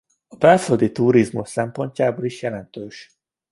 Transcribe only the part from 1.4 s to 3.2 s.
szempontjából is jelentős.